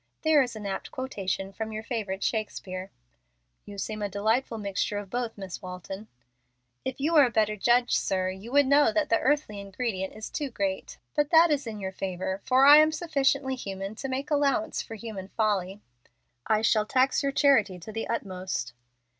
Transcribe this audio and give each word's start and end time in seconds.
There 0.23 0.41
is 0.41 0.55
an 0.55 0.65
apt 0.65 0.89
quotation 0.89 1.53
from 1.53 1.71
your 1.71 1.83
favorite 1.83 2.23
Shakespeare." 2.23 2.89
"You 3.65 3.77
seem 3.77 4.01
a 4.01 4.09
delightful 4.09 4.57
mixture 4.57 4.97
of 4.97 5.11
both, 5.11 5.37
Miss 5.37 5.61
Walton." 5.61 6.07
"If 6.83 6.99
you 6.99 7.13
were 7.13 7.25
a 7.25 7.29
better 7.29 7.55
judge, 7.55 7.91
sir, 7.95 8.31
you 8.31 8.51
would 8.51 8.65
know 8.65 8.91
that 8.91 9.09
the 9.09 9.19
earthly 9.19 9.59
ingredient 9.59 10.15
is 10.15 10.31
too 10.31 10.49
great. 10.49 10.97
But 11.15 11.29
that 11.29 11.51
is 11.51 11.67
in 11.67 11.79
your 11.79 11.91
favor, 11.91 12.41
for 12.45 12.65
I 12.65 12.77
am 12.77 12.91
sufficiently 12.91 13.53
human 13.53 13.93
to 13.97 14.09
make 14.09 14.31
allowance 14.31 14.81
for 14.81 14.95
human 14.95 15.27
folly." 15.27 15.81
"I 16.47 16.63
shall 16.63 16.87
tax 16.87 17.21
your 17.21 17.31
charity 17.31 17.77
to 17.77 17.91
the 17.91 18.07
utmost." 18.07 18.73